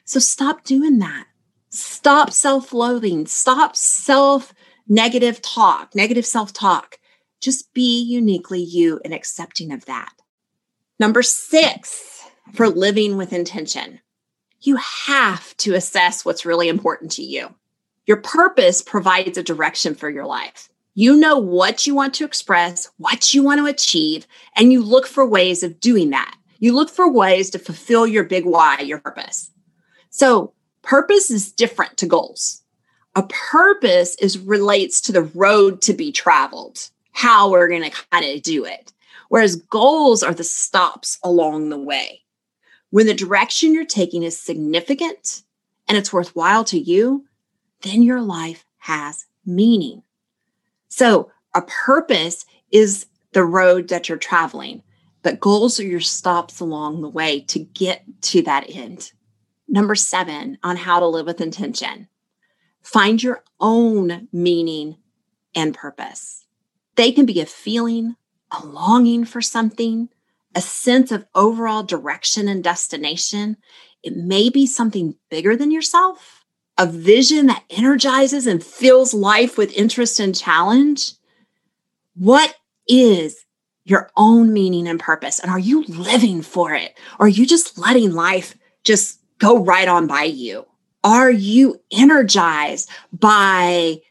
So 0.05 0.19
stop 0.19 0.63
doing 0.63 0.99
that. 0.99 1.25
Stop 1.69 2.31
self 2.31 2.73
loathing. 2.73 3.25
Stop 3.25 3.75
self 3.75 4.53
negative 4.87 5.41
talk, 5.41 5.95
negative 5.95 6.25
self 6.25 6.51
talk. 6.53 6.97
Just 7.43 7.73
be 7.73 8.01
uniquely 8.01 8.61
you 8.61 9.01
and 9.03 9.13
accepting 9.13 9.73
of 9.73 9.83
that. 9.83 10.13
Number 10.97 11.21
six, 11.21 12.25
for 12.53 12.69
living 12.69 13.17
with 13.17 13.33
intention, 13.33 13.99
you 14.61 14.77
have 14.77 15.55
to 15.57 15.73
assess 15.73 16.23
what's 16.23 16.45
really 16.45 16.69
important 16.69 17.11
to 17.11 17.21
you. 17.21 17.53
Your 18.05 18.21
purpose 18.21 18.81
provides 18.81 19.37
a 19.37 19.43
direction 19.43 19.93
for 19.93 20.09
your 20.09 20.25
life. 20.25 20.69
You 20.93 21.17
know 21.17 21.37
what 21.37 21.85
you 21.85 21.93
want 21.93 22.13
to 22.13 22.23
express, 22.23 22.89
what 22.95 23.33
you 23.33 23.43
want 23.43 23.59
to 23.59 23.65
achieve, 23.65 24.25
and 24.55 24.71
you 24.71 24.81
look 24.81 25.05
for 25.05 25.27
ways 25.27 25.63
of 25.63 25.81
doing 25.81 26.11
that. 26.11 26.37
You 26.59 26.73
look 26.73 26.89
for 26.89 27.11
ways 27.11 27.49
to 27.49 27.59
fulfill 27.59 28.07
your 28.07 28.23
big 28.23 28.45
why, 28.45 28.79
your 28.79 28.99
purpose. 28.99 29.51
So, 30.11 30.53
purpose 30.81 31.29
is 31.29 31.51
different 31.51 31.97
to 31.97 32.05
goals. 32.05 32.63
A 33.15 33.23
purpose 33.23 34.15
is 34.15 34.39
relates 34.39 35.01
to 35.01 35.11
the 35.11 35.23
road 35.23 35.81
to 35.81 35.93
be 35.93 36.13
traveled, 36.13 36.89
how 37.13 37.49
we're 37.49 37.69
going 37.69 37.83
to 37.83 38.05
kind 38.11 38.25
of 38.25 38.41
do 38.41 38.65
it. 38.65 38.91
Whereas 39.29 39.55
goals 39.55 40.21
are 40.21 40.33
the 40.33 40.43
stops 40.43 41.17
along 41.23 41.69
the 41.69 41.79
way. 41.79 42.21
When 42.89 43.07
the 43.07 43.13
direction 43.13 43.73
you're 43.73 43.85
taking 43.85 44.21
is 44.21 44.39
significant 44.39 45.43
and 45.87 45.97
it's 45.97 46.13
worthwhile 46.13 46.63
to 46.65 46.79
you, 46.79 47.25
then 47.81 48.03
your 48.03 48.21
life 48.21 48.65
has 48.77 49.25
meaning. 49.45 50.03
So, 50.89 51.31
a 51.55 51.61
purpose 51.63 52.45
is 52.71 53.07
the 53.31 53.43
road 53.43 53.87
that 53.89 54.09
you're 54.09 54.17
traveling, 54.17 54.83
but 55.21 55.39
goals 55.39 55.79
are 55.79 55.85
your 55.85 55.99
stops 55.99 56.59
along 56.59 57.01
the 57.01 57.09
way 57.09 57.41
to 57.41 57.59
get 57.59 58.03
to 58.21 58.41
that 58.43 58.65
end. 58.69 59.11
Number 59.67 59.95
seven 59.95 60.57
on 60.63 60.77
how 60.77 60.99
to 60.99 61.07
live 61.07 61.25
with 61.25 61.41
intention 61.41 62.07
find 62.83 63.23
your 63.23 63.43
own 63.59 64.27
meaning 64.31 64.97
and 65.55 65.73
purpose. 65.73 66.42
They 66.95 67.11
can 67.11 67.25
be 67.25 67.39
a 67.41 67.45
feeling, 67.45 68.15
a 68.51 68.65
longing 68.65 69.25
for 69.25 69.41
something, 69.41 70.09
a 70.55 70.61
sense 70.61 71.11
of 71.11 71.25
overall 71.33 71.83
direction 71.83 72.47
and 72.47 72.63
destination. 72.63 73.57
It 74.03 74.15
may 74.15 74.49
be 74.49 74.65
something 74.67 75.15
bigger 75.29 75.55
than 75.55 75.71
yourself 75.71 76.43
a 76.77 76.87
vision 76.87 77.47
that 77.47 77.63
energizes 77.69 78.47
and 78.47 78.63
fills 78.63 79.13
life 79.13 79.57
with 79.57 79.73
interest 79.73 80.19
and 80.19 80.35
challenge? 80.35 81.13
What 82.15 82.55
is 82.87 83.45
your 83.85 84.09
own 84.15 84.53
meaning 84.53 84.87
and 84.87 84.99
purpose? 84.99 85.39
And 85.39 85.51
are 85.51 85.59
you 85.59 85.83
living 85.83 86.41
for 86.41 86.73
it? 86.73 86.97
Or 87.19 87.25
are 87.25 87.29
you 87.29 87.45
just 87.45 87.77
letting 87.77 88.13
life 88.13 88.55
just 88.83 89.19
go 89.39 89.63
right 89.63 89.87
on 89.87 90.07
by 90.07 90.23
you? 90.23 90.65
Are 91.03 91.31
you 91.31 91.81
energized 91.91 92.89
by 93.11 94.01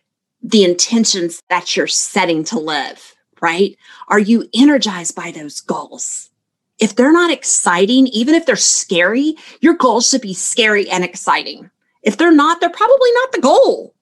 the 0.43 0.65
intentions 0.65 1.43
that 1.49 1.77
you're 1.77 1.87
setting 1.87 2.45
to 2.45 2.59
live, 2.59 3.15
right? 3.41 3.77
Are 4.09 4.19
you 4.19 4.49
energized 4.55 5.15
by 5.15 5.31
those 5.31 5.61
goals? 5.61 6.31
If 6.79 6.97
they're 6.97 7.13
not 7.13 7.31
exciting, 7.31 8.09
even 8.09 8.35
if 8.35 8.45
they're 8.45 8.57
scary, 8.57 9.37
your 9.61 9.75
goals 9.75 10.09
should 10.09 10.21
be 10.21 10.35
scary 10.35 10.89
and 10.91 11.05
exciting. 11.05 11.71
If 12.03 12.17
they're 12.17 12.33
not, 12.33 12.61
they're 12.61 12.71
probably 12.71 13.13
not 13.15 13.33
the 13.33 13.41
goal. 13.41 13.95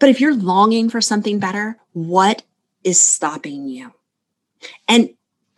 But 0.00 0.08
if 0.08 0.20
you're 0.20 0.34
longing 0.34 0.90
for 0.90 1.00
something 1.00 1.38
better, 1.38 1.76
what 1.92 2.42
is 2.82 3.00
stopping 3.00 3.68
you? 3.68 3.92
And 4.88 5.10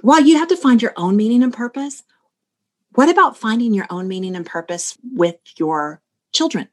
while 0.02 0.20
you 0.20 0.36
have 0.36 0.48
to 0.48 0.56
find 0.56 0.82
your 0.82 0.92
own 0.98 1.16
meaning 1.16 1.42
and 1.42 1.52
purpose, 1.52 2.02
what 2.94 3.08
about 3.08 3.38
finding 3.38 3.72
your 3.72 3.86
own 3.88 4.06
meaning 4.06 4.36
and 4.36 4.44
purpose 4.44 4.98
with 5.14 5.36
your 5.56 6.02
children, 6.32 6.68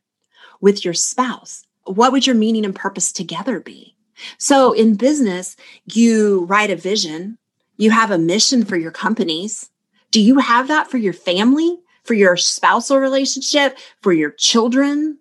with 0.60 0.84
your 0.84 0.94
spouse? 0.94 1.66
What 1.86 2.12
would 2.12 2.28
your 2.28 2.36
meaning 2.36 2.66
and 2.66 2.76
purpose 2.76 3.12
together 3.12 3.60
be? 3.60 3.96
So 4.38 4.72
in 4.74 4.96
business, 4.96 5.56
you 5.86 6.46
write 6.46 6.70
a 6.70 6.76
vision, 6.76 7.38
you 7.78 7.92
have 7.92 8.12
a 8.12 8.18
mission 8.18 8.64
for 8.66 8.78
your 8.78 8.92
companies. 8.92 9.70
Do 10.12 10.22
you 10.22 10.40
have 10.40 10.68
that 10.68 10.92
for 10.92 10.98
your 10.98 11.14
family? 11.14 11.80
for 12.04 12.14
your 12.14 12.38
spousal 12.38 12.98
relationship, 12.98 13.78
for 14.02 14.14
your 14.14 14.32
children? 14.32 15.18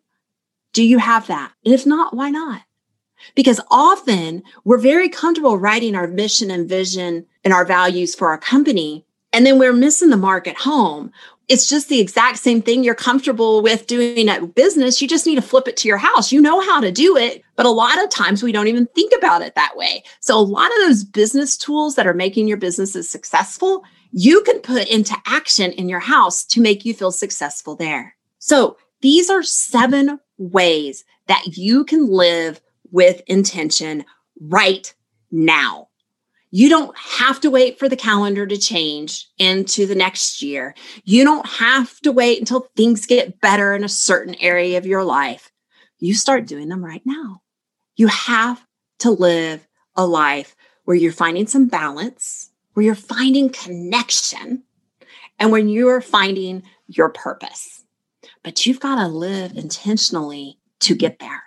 Do 0.72 0.82
you 0.82 0.98
have 0.98 1.26
that? 1.26 1.52
And 1.64 1.74
if 1.74 1.86
not, 1.86 2.14
why 2.14 2.30
not? 2.30 2.62
Because 3.34 3.60
often 3.70 4.42
we're 4.64 4.78
very 4.78 5.08
comfortable 5.08 5.58
writing 5.58 5.94
our 5.94 6.06
mission 6.06 6.50
and 6.50 6.68
vision 6.68 7.26
and 7.44 7.52
our 7.52 7.64
values 7.64 8.14
for 8.14 8.28
our 8.28 8.38
company. 8.38 9.04
And 9.32 9.44
then 9.44 9.58
we're 9.58 9.72
missing 9.72 10.10
the 10.10 10.16
mark 10.16 10.48
at 10.48 10.56
home. 10.56 11.12
It's 11.50 11.66
just 11.66 11.88
the 11.88 11.98
exact 11.98 12.38
same 12.38 12.62
thing 12.62 12.84
you're 12.84 12.94
comfortable 12.94 13.60
with 13.60 13.88
doing 13.88 14.28
at 14.28 14.54
business. 14.54 15.02
You 15.02 15.08
just 15.08 15.26
need 15.26 15.34
to 15.34 15.42
flip 15.42 15.66
it 15.66 15.76
to 15.78 15.88
your 15.88 15.98
house. 15.98 16.30
You 16.30 16.40
know 16.40 16.60
how 16.60 16.80
to 16.80 16.92
do 16.92 17.16
it, 17.16 17.42
but 17.56 17.66
a 17.66 17.70
lot 17.70 18.00
of 18.00 18.08
times 18.08 18.40
we 18.40 18.52
don't 18.52 18.68
even 18.68 18.86
think 18.94 19.12
about 19.18 19.42
it 19.42 19.56
that 19.56 19.76
way. 19.76 20.04
So, 20.20 20.38
a 20.38 20.40
lot 20.40 20.70
of 20.70 20.78
those 20.86 21.02
business 21.02 21.56
tools 21.56 21.96
that 21.96 22.06
are 22.06 22.14
making 22.14 22.46
your 22.46 22.56
businesses 22.56 23.10
successful, 23.10 23.82
you 24.12 24.42
can 24.42 24.60
put 24.60 24.86
into 24.88 25.16
action 25.26 25.72
in 25.72 25.88
your 25.88 25.98
house 25.98 26.44
to 26.44 26.60
make 26.60 26.84
you 26.84 26.94
feel 26.94 27.10
successful 27.10 27.74
there. 27.74 28.14
So, 28.38 28.76
these 29.00 29.28
are 29.28 29.42
seven 29.42 30.20
ways 30.38 31.04
that 31.26 31.56
you 31.56 31.84
can 31.84 32.06
live 32.06 32.60
with 32.92 33.22
intention 33.26 34.04
right 34.38 34.94
now. 35.32 35.89
You 36.50 36.68
don't 36.68 36.96
have 36.98 37.40
to 37.40 37.50
wait 37.50 37.78
for 37.78 37.88
the 37.88 37.96
calendar 37.96 38.46
to 38.46 38.58
change 38.58 39.28
into 39.38 39.86
the 39.86 39.94
next 39.94 40.42
year. 40.42 40.74
You 41.04 41.24
don't 41.24 41.46
have 41.46 42.00
to 42.00 42.12
wait 42.12 42.40
until 42.40 42.68
things 42.76 43.06
get 43.06 43.40
better 43.40 43.74
in 43.74 43.84
a 43.84 43.88
certain 43.88 44.34
area 44.36 44.76
of 44.78 44.86
your 44.86 45.04
life. 45.04 45.50
You 45.98 46.14
start 46.14 46.46
doing 46.46 46.68
them 46.68 46.84
right 46.84 47.02
now. 47.04 47.42
You 47.96 48.08
have 48.08 48.64
to 49.00 49.10
live 49.10 49.66
a 49.94 50.06
life 50.06 50.56
where 50.84 50.96
you're 50.96 51.12
finding 51.12 51.46
some 51.46 51.68
balance 51.68 52.50
where 52.74 52.86
you're 52.86 52.94
finding 52.94 53.50
connection 53.50 54.62
and 55.38 55.52
when 55.52 55.68
you're 55.68 56.00
finding 56.00 56.62
your 56.86 57.10
purpose. 57.10 57.84
But 58.42 58.64
you've 58.66 58.80
got 58.80 58.96
to 58.96 59.06
live 59.06 59.56
intentionally 59.56 60.58
to 60.80 60.94
get 60.94 61.18
there. 61.18 61.42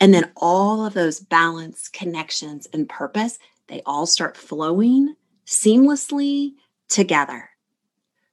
And 0.00 0.14
then 0.14 0.30
all 0.36 0.86
of 0.86 0.94
those 0.94 1.20
balance, 1.20 1.88
connections, 1.88 2.66
and 2.72 2.88
purpose, 2.88 3.38
they 3.70 3.82
all 3.86 4.06
start 4.06 4.36
flowing 4.36 5.14
seamlessly 5.46 6.52
together. 6.88 7.50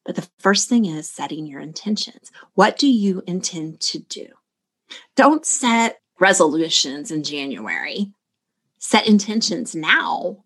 But 0.06 0.16
the 0.16 0.28
first 0.40 0.70
thing 0.70 0.86
is 0.86 1.10
setting 1.10 1.46
your 1.46 1.62
intentions. 1.62 2.32
What 2.56 2.78
do 2.78 2.88
you 2.88 3.22
intend 3.28 3.80
to 3.82 4.00
do? 4.00 4.28
Don't 5.16 5.46
set 5.46 6.00
resolutions 6.20 7.12
in 7.12 7.24
January. 7.24 8.12
Set 8.80 9.08
intentions 9.08 9.76
now 9.76 10.44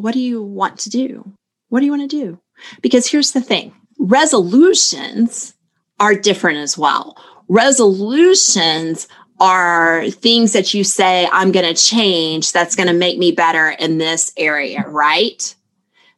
what 0.00 0.14
do 0.14 0.20
you 0.20 0.42
want 0.42 0.78
to 0.80 0.90
do? 0.90 1.32
What 1.68 1.80
do 1.80 1.86
you 1.86 1.92
want 1.92 2.10
to 2.10 2.16
do? 2.16 2.40
Because 2.80 3.06
here's 3.06 3.32
the 3.32 3.40
thing 3.40 3.74
resolutions 3.98 5.54
are 5.98 6.14
different 6.14 6.58
as 6.58 6.78
well. 6.78 7.16
Resolutions 7.48 9.08
are 9.40 10.08
things 10.10 10.52
that 10.52 10.74
you 10.74 10.84
say, 10.84 11.26
I'm 11.32 11.50
going 11.50 11.66
to 11.66 11.80
change 11.80 12.52
that's 12.52 12.76
going 12.76 12.88
to 12.88 12.94
make 12.94 13.18
me 13.18 13.32
better 13.32 13.70
in 13.70 13.98
this 13.98 14.32
area, 14.36 14.84
right? 14.86 15.54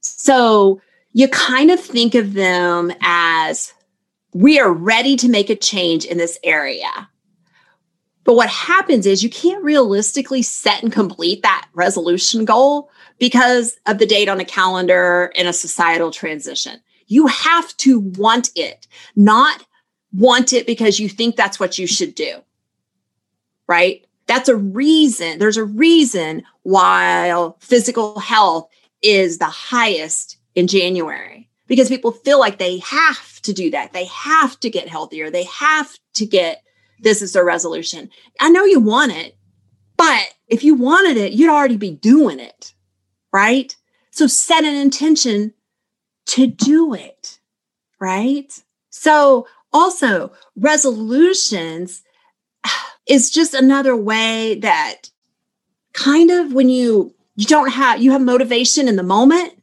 So 0.01 0.81
you 1.13 1.29
kind 1.29 1.71
of 1.71 1.81
think 1.81 2.15
of 2.15 2.35
them 2.35 2.93
as 3.01 3.73
we 4.35 4.59
are 4.59 4.73
ready 4.73 5.17
to 5.17 5.29
make 5.29 5.51
a 5.51 5.57
change 5.57 6.05
in 6.05 6.19
this 6.19 6.39
area. 6.43 7.09
But 8.25 8.35
what 8.35 8.49
happens 8.49 9.07
is 9.07 9.23
you 9.23 9.31
can't 9.31 9.65
realistically 9.65 10.43
set 10.43 10.83
and 10.83 10.93
complete 10.93 11.43
that 11.43 11.69
resolution 11.75 12.45
goal 12.45 12.91
because 13.19 13.77
of 13.87 13.99
the 13.99 14.07
date 14.07 14.29
on 14.29 14.41
a 14.41 14.45
calendar 14.45 15.33
and 15.37 15.49
a 15.49 15.53
societal 15.53 16.11
transition. 16.11 16.81
You 17.07 17.27
have 17.27 17.77
to 17.79 18.01
want 18.01 18.51
it, 18.55 18.87
not 19.17 19.65
want 20.13 20.53
it 20.53 20.67
because 20.67 20.99
you 20.99 21.09
think 21.09 21.37
that's 21.37 21.61
what 21.61 21.79
you 21.79 21.87
should 21.87 22.15
do. 22.15 22.43
Right? 23.69 24.07
That's 24.27 24.49
a 24.49 24.57
reason. 24.57 25.39
There's 25.39 25.57
a 25.57 25.65
reason 25.65 26.45
why 26.63 27.51
physical 27.61 28.19
health 28.19 28.69
is 29.03 29.39
the 29.39 29.47
highest 29.47 30.39
in 30.55 30.67
January 30.67 31.49
because 31.67 31.89
people 31.89 32.13
feel 32.13 32.39
like 32.39 32.59
they 32.59 32.79
have 32.79 33.41
to 33.43 33.53
do 33.53 33.71
that. 33.71 33.93
They 33.93 34.05
have 34.07 34.59
to 34.61 34.71
get 34.71 34.89
healthier. 34.89 35.31
They 35.31 35.45
have 35.45 35.91
to 36.15 36.27
get 36.27 36.63
this 37.01 37.21
is 37.21 37.33
their 37.33 37.45
resolution. 37.45 38.11
I 38.41 38.49
know 38.49 38.65
you 38.65 38.79
want 38.81 39.13
it, 39.13 39.37
but 39.97 40.35
if 40.49 40.63
you 40.63 40.75
wanted 40.75 41.17
it, 41.17 41.33
you'd 41.33 41.51
already 41.51 41.77
be 41.77 41.91
doing 41.91 42.39
it, 42.39 42.75
right? 43.33 43.75
So 44.11 44.27
set 44.27 44.65
an 44.65 44.75
intention 44.75 45.53
to 46.27 46.47
do 46.47 46.95
it, 46.95 47.41
right? 48.01 48.63
So 48.91 49.47
also 49.73 50.33
resolutions 50.57 52.03
is 53.07 53.31
just 53.31 53.55
another 53.55 53.97
way 53.97 54.59
that 54.61 55.11
kind 55.93 56.31
of 56.31 56.53
when 56.53 56.69
you 56.69 57.15
you 57.37 57.47
don't 57.47 57.71
have 57.71 58.03
you 58.03 58.13
have 58.13 58.21
motivation 58.21 58.89
in 58.89 58.97
the 58.97 59.03
moment, 59.03 59.55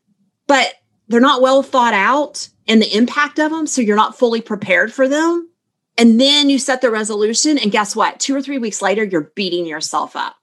but 0.48 0.74
they're 1.08 1.20
not 1.20 1.42
well 1.42 1.64
thought 1.64 1.94
out 1.94 2.50
and 2.68 2.82
the 2.82 2.96
impact 2.96 3.40
of 3.40 3.52
them, 3.52 3.66
so 3.66 3.82
you're 3.82 3.96
not 3.96 4.18
fully 4.18 4.42
prepared 4.42 4.94
for 4.94 5.08
them. 5.08 5.50
And 5.98 6.22
then 6.22 6.50
you 6.50 6.60
set 6.60 6.82
the 6.82 6.92
resolution, 6.92 7.58
and 7.58 7.72
guess 7.72 7.96
what? 7.96 8.20
Two 8.20 8.36
or 8.36 8.42
three 8.42 8.58
weeks 8.58 8.82
later, 8.82 9.04
you're 9.04 9.32
beating 9.36 9.66
yourself 9.66 10.16
up 10.16 10.36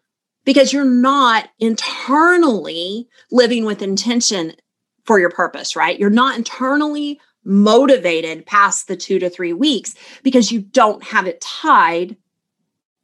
because 0.45 0.73
you're 0.73 0.85
not 0.85 1.49
internally 1.59 3.09
living 3.31 3.65
with 3.65 3.81
intention 3.81 4.55
for 5.05 5.19
your 5.19 5.31
purpose, 5.31 5.77
right? 5.77 5.99
You're 5.99 6.11
not 6.11 6.37
internally 6.37 7.21
motivated 7.45 8.45
past 8.45 8.89
the 8.89 8.97
two 8.97 9.19
to 9.21 9.31
three 9.31 9.53
weeks 9.53 9.95
because 10.23 10.51
you 10.51 10.61
don't 10.61 11.03
have 11.05 11.27
it 11.27 11.41
tied, 11.41 12.17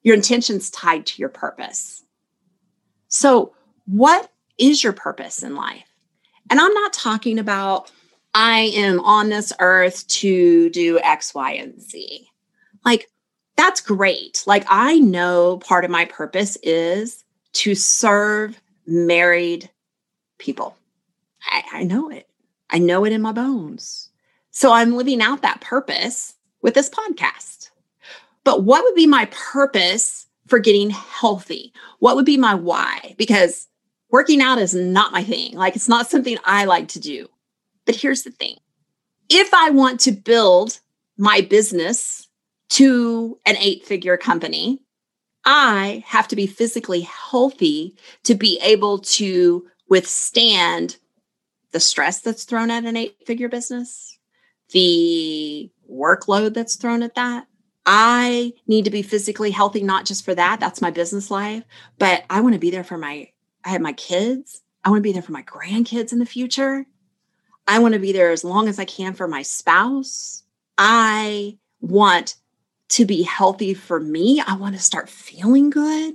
your 0.02 0.14
intention's 0.14 0.70
tied 0.70 1.06
to 1.06 1.20
your 1.20 1.28
purpose. 1.28 2.04
So, 3.08 3.54
what 3.86 4.30
is 4.58 4.82
your 4.82 4.92
purpose 4.92 5.42
in 5.42 5.54
life? 5.54 5.84
And 6.50 6.60
I'm 6.60 6.74
not 6.74 6.92
talking 6.92 7.38
about 7.38 7.90
I 8.34 8.72
am 8.74 9.00
on 9.00 9.28
this 9.28 9.52
earth 9.60 10.06
to 10.08 10.70
do 10.70 10.98
X, 11.00 11.34
Y, 11.34 11.52
and 11.52 11.80
Z. 11.80 12.26
Like, 12.84 13.08
that's 13.56 13.80
great. 13.80 14.42
Like, 14.46 14.64
I 14.68 14.98
know 14.98 15.58
part 15.58 15.84
of 15.84 15.90
my 15.90 16.06
purpose 16.06 16.56
is 16.62 17.24
to 17.54 17.74
serve 17.74 18.60
married 18.86 19.70
people. 20.38 20.76
I, 21.44 21.62
I 21.72 21.84
know 21.84 22.10
it. 22.10 22.28
I 22.70 22.78
know 22.78 23.04
it 23.04 23.12
in 23.12 23.20
my 23.20 23.32
bones. 23.32 24.08
So 24.50 24.72
I'm 24.72 24.94
living 24.94 25.20
out 25.20 25.42
that 25.42 25.60
purpose 25.60 26.34
with 26.62 26.74
this 26.74 26.88
podcast. 26.88 27.51
But 28.44 28.64
what 28.64 28.84
would 28.84 28.94
be 28.94 29.06
my 29.06 29.26
purpose 29.26 30.26
for 30.46 30.58
getting 30.58 30.90
healthy? 30.90 31.72
What 32.00 32.16
would 32.16 32.26
be 32.26 32.36
my 32.36 32.54
why? 32.54 33.14
Because 33.16 33.68
working 34.10 34.40
out 34.40 34.58
is 34.58 34.74
not 34.74 35.12
my 35.12 35.22
thing. 35.22 35.54
Like 35.54 35.76
it's 35.76 35.88
not 35.88 36.10
something 36.10 36.38
I 36.44 36.64
like 36.64 36.88
to 36.88 37.00
do. 37.00 37.28
But 37.86 37.96
here's 37.96 38.22
the 38.22 38.30
thing 38.30 38.56
if 39.28 39.52
I 39.54 39.70
want 39.70 40.00
to 40.00 40.12
build 40.12 40.80
my 41.16 41.40
business 41.40 42.28
to 42.70 43.38
an 43.46 43.56
eight 43.58 43.84
figure 43.84 44.16
company, 44.16 44.80
I 45.44 46.04
have 46.06 46.28
to 46.28 46.36
be 46.36 46.46
physically 46.46 47.00
healthy 47.02 47.96
to 48.24 48.34
be 48.34 48.58
able 48.62 48.98
to 48.98 49.66
withstand 49.88 50.96
the 51.72 51.80
stress 51.80 52.20
that's 52.20 52.44
thrown 52.44 52.70
at 52.70 52.84
an 52.84 52.96
eight 52.96 53.16
figure 53.26 53.48
business, 53.48 54.18
the 54.70 55.70
workload 55.90 56.54
that's 56.54 56.76
thrown 56.76 57.02
at 57.02 57.14
that. 57.14 57.46
I 57.84 58.52
need 58.66 58.84
to 58.84 58.90
be 58.90 59.02
physically 59.02 59.50
healthy, 59.50 59.82
not 59.82 60.04
just 60.04 60.24
for 60.24 60.34
that. 60.34 60.60
That's 60.60 60.80
my 60.80 60.90
business 60.90 61.30
life, 61.30 61.64
but 61.98 62.24
I 62.30 62.40
want 62.40 62.54
to 62.54 62.60
be 62.60 62.70
there 62.70 62.84
for 62.84 62.96
my, 62.96 63.28
I 63.64 63.70
have 63.70 63.80
my 63.80 63.92
kids. 63.92 64.62
I 64.84 64.90
want 64.90 65.00
to 65.00 65.02
be 65.02 65.12
there 65.12 65.22
for 65.22 65.32
my 65.32 65.42
grandkids 65.42 66.12
in 66.12 66.18
the 66.18 66.26
future. 66.26 66.86
I 67.66 67.78
want 67.78 67.94
to 67.94 68.00
be 68.00 68.12
there 68.12 68.30
as 68.30 68.44
long 68.44 68.68
as 68.68 68.78
I 68.78 68.84
can 68.84 69.14
for 69.14 69.28
my 69.28 69.42
spouse. 69.42 70.42
I 70.78 71.58
want 71.80 72.36
to 72.90 73.04
be 73.04 73.22
healthy 73.22 73.74
for 73.74 74.00
me. 74.00 74.42
I 74.46 74.56
want 74.56 74.74
to 74.74 74.82
start 74.82 75.08
feeling 75.08 75.70
good. 75.70 76.14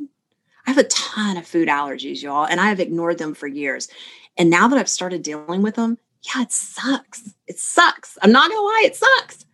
I 0.65 0.71
have 0.71 0.77
a 0.77 0.83
ton 0.83 1.37
of 1.37 1.47
food 1.47 1.69
allergies, 1.69 2.21
y'all, 2.21 2.45
and 2.45 2.59
I 2.59 2.67
have 2.67 2.79
ignored 2.81 3.17
them 3.17 3.33
for 3.33 3.47
years. 3.47 3.87
And 4.37 4.49
now 4.49 4.67
that 4.67 4.77
I've 4.77 4.89
started 4.89 5.23
dealing 5.23 5.61
with 5.61 5.75
them, 5.75 5.97
yeah, 6.21 6.41
it 6.43 6.51
sucks. 6.51 7.33
It 7.47 7.57
sucks. 7.57 8.17
I'm 8.21 8.31
not 8.31 8.49
to 8.49 8.59
lie, 8.59 8.83
it 8.85 8.95
sucks. 8.95 9.45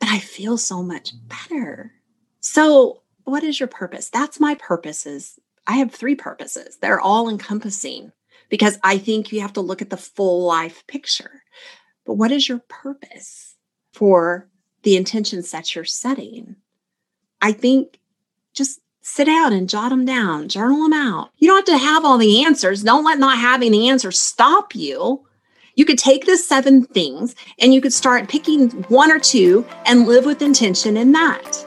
But 0.00 0.08
I 0.08 0.18
feel 0.18 0.56
so 0.56 0.82
much 0.82 1.12
better. 1.28 1.92
So, 2.40 3.02
what 3.24 3.42
is 3.42 3.60
your 3.60 3.68
purpose? 3.68 4.08
That's 4.08 4.40
my 4.40 4.54
purposes. 4.54 5.38
I 5.66 5.76
have 5.76 5.92
three 5.92 6.14
purposes. 6.14 6.78
They're 6.80 7.00
all 7.00 7.28
encompassing 7.28 8.12
because 8.48 8.78
I 8.82 8.98
think 8.98 9.32
you 9.32 9.40
have 9.40 9.52
to 9.54 9.60
look 9.60 9.82
at 9.82 9.90
the 9.90 9.96
full 9.96 10.46
life 10.46 10.86
picture. 10.86 11.42
But 12.06 12.14
what 12.14 12.32
is 12.32 12.48
your 12.48 12.60
purpose 12.68 13.56
for 13.92 14.48
the 14.82 14.96
intentions 14.96 15.50
that 15.50 15.74
you're 15.74 15.84
setting? 15.84 16.56
I 17.42 17.52
think 17.52 17.98
just 18.54 18.80
sit 19.02 19.26
down 19.26 19.52
and 19.52 19.68
jot 19.68 19.90
them 19.90 20.04
down, 20.04 20.48
journal 20.48 20.82
them 20.82 20.92
out. 20.92 21.30
You 21.36 21.48
don't 21.48 21.68
have 21.68 21.78
to 21.78 21.84
have 21.84 22.04
all 22.04 22.18
the 22.18 22.44
answers. 22.44 22.82
Don't 22.82 23.04
let 23.04 23.18
not 23.18 23.38
having 23.38 23.72
the 23.72 23.88
answers 23.88 24.18
stop 24.18 24.74
you. 24.74 25.26
You 25.78 25.84
could 25.84 25.96
take 25.96 26.26
the 26.26 26.36
seven 26.36 26.82
things 26.86 27.36
and 27.60 27.72
you 27.72 27.80
could 27.80 27.92
start 27.92 28.28
picking 28.28 28.70
one 28.88 29.12
or 29.12 29.20
two 29.20 29.64
and 29.86 30.08
live 30.08 30.26
with 30.26 30.42
intention 30.42 30.96
in 30.96 31.12
that. 31.12 31.64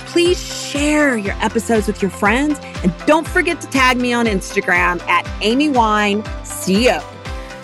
Please 0.00 0.42
share 0.42 1.16
your 1.16 1.34
episodes 1.34 1.86
with 1.86 2.02
your 2.02 2.10
friends 2.10 2.58
and 2.82 2.92
don't 3.06 3.26
forget 3.26 3.60
to 3.60 3.66
tag 3.68 3.98
me 3.98 4.12
on 4.12 4.26
Instagram 4.26 5.00
at 5.02 5.24
AmyWineCO. 5.42 7.02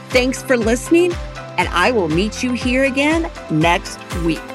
Thanks 0.08 0.42
for 0.42 0.56
listening, 0.56 1.12
and 1.58 1.68
I 1.68 1.90
will 1.90 2.08
meet 2.08 2.42
you 2.42 2.52
here 2.52 2.84
again 2.84 3.30
next 3.50 3.98
week. 4.22 4.53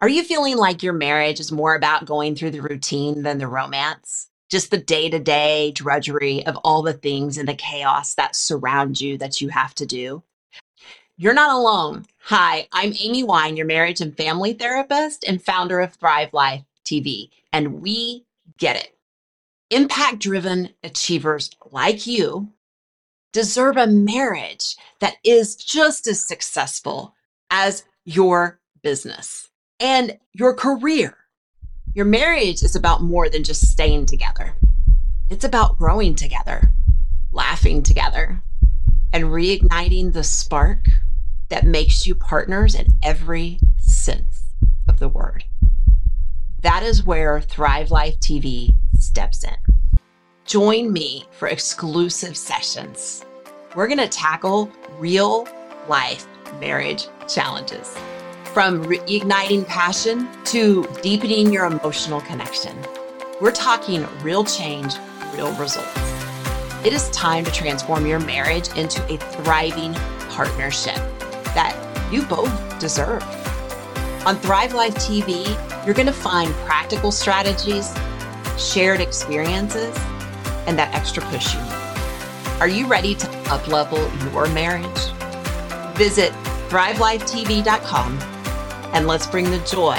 Are 0.00 0.08
you 0.08 0.24
feeling 0.24 0.56
like 0.56 0.82
your 0.82 0.92
marriage 0.92 1.40
is 1.40 1.52
more 1.52 1.74
about 1.74 2.04
going 2.04 2.34
through 2.34 2.50
the 2.50 2.60
routine 2.60 3.22
than 3.22 3.38
the 3.38 3.46
romance? 3.46 4.28
Just 4.50 4.70
the 4.70 4.76
day 4.76 5.08
to 5.08 5.18
day 5.18 5.70
drudgery 5.70 6.44
of 6.46 6.56
all 6.58 6.82
the 6.82 6.92
things 6.92 7.38
and 7.38 7.48
the 7.48 7.54
chaos 7.54 8.14
that 8.16 8.36
surround 8.36 9.00
you 9.00 9.16
that 9.18 9.40
you 9.40 9.48
have 9.48 9.74
to 9.76 9.86
do? 9.86 10.22
You're 11.16 11.32
not 11.32 11.54
alone. 11.54 12.06
Hi, 12.24 12.66
I'm 12.72 12.92
Amy 13.00 13.22
Wine, 13.22 13.56
your 13.56 13.66
marriage 13.66 14.00
and 14.00 14.16
family 14.16 14.52
therapist 14.52 15.24
and 15.26 15.42
founder 15.42 15.78
of 15.78 15.94
Thrive 15.94 16.34
Life 16.34 16.64
TV, 16.84 17.30
and 17.52 17.80
we 17.80 18.24
get 18.58 18.76
it. 18.76 18.96
Impact 19.70 20.18
driven 20.18 20.70
achievers 20.82 21.50
like 21.70 22.06
you 22.06 22.48
deserve 23.32 23.76
a 23.76 23.86
marriage 23.86 24.76
that 24.98 25.16
is 25.24 25.54
just 25.56 26.08
as 26.08 26.20
successful 26.20 27.14
as 27.48 27.84
your 28.04 28.58
business 28.82 29.48
and 29.80 30.18
your 30.32 30.54
career. 30.54 31.16
Your 31.94 32.04
marriage 32.04 32.62
is 32.62 32.74
about 32.74 33.02
more 33.02 33.28
than 33.28 33.44
just 33.44 33.70
staying 33.70 34.06
together. 34.06 34.54
It's 35.30 35.44
about 35.44 35.78
growing 35.78 36.14
together, 36.14 36.72
laughing 37.32 37.82
together, 37.82 38.42
and 39.12 39.24
reigniting 39.24 40.12
the 40.12 40.24
spark 40.24 40.88
that 41.48 41.64
makes 41.64 42.06
you 42.06 42.14
partners 42.14 42.74
in 42.74 42.88
every 43.02 43.58
sense 43.78 44.42
of 44.88 44.98
the 44.98 45.08
word. 45.08 45.44
That 46.62 46.82
is 46.82 47.04
where 47.04 47.40
Thrive 47.40 47.90
Life 47.90 48.18
TV 48.20 48.74
steps 48.98 49.44
in. 49.44 49.56
Join 50.46 50.92
me 50.92 51.26
for 51.30 51.48
exclusive 51.48 52.36
sessions. 52.36 53.24
We're 53.74 53.86
going 53.86 53.98
to 53.98 54.08
tackle 54.08 54.70
real 54.98 55.48
life 55.88 56.26
marriage 56.60 57.08
challenges 57.28 57.96
from 58.54 58.84
reigniting 58.84 59.66
passion 59.66 60.28
to 60.44 60.86
deepening 61.02 61.52
your 61.52 61.66
emotional 61.66 62.20
connection. 62.20 62.78
We're 63.40 63.50
talking 63.50 64.06
real 64.22 64.44
change, 64.44 64.94
real 65.34 65.52
results. 65.54 65.90
It 66.84 66.92
is 66.92 67.10
time 67.10 67.44
to 67.44 67.50
transform 67.50 68.06
your 68.06 68.20
marriage 68.20 68.68
into 68.76 69.02
a 69.12 69.16
thriving 69.16 69.92
partnership 70.30 70.94
that 71.56 71.76
you 72.12 72.22
both 72.26 72.78
deserve. 72.78 73.24
On 74.24 74.36
Thrive 74.36 74.72
Life 74.72 74.94
TV, 74.94 75.44
you're 75.84 75.94
going 75.94 76.06
to 76.06 76.12
find 76.12 76.54
practical 76.64 77.10
strategies, 77.10 77.92
shared 78.56 79.00
experiences, 79.00 79.96
and 80.68 80.78
that 80.78 80.94
extra 80.94 81.24
push 81.24 81.54
you 81.54 81.60
need. 81.60 82.60
Are 82.60 82.68
you 82.68 82.86
ready 82.86 83.16
to 83.16 83.26
uplevel 83.46 84.32
your 84.32 84.46
marriage? 84.54 84.86
Visit 85.98 86.30
thrivelifetv.com 86.68 88.33
and 88.94 89.06
let's 89.06 89.26
bring 89.26 89.50
the 89.50 89.58
joy 89.58 89.98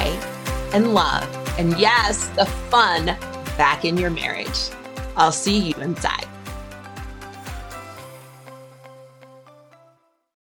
and 0.73 0.93
love 0.93 1.29
and 1.57 1.77
yes, 1.77 2.27
the 2.29 2.45
fun 2.45 3.05
back 3.57 3.85
in 3.85 3.97
your 3.97 4.09
marriage. 4.09 4.69
I'll 5.15 5.31
see 5.31 5.57
you 5.57 5.75
inside. 5.75 6.27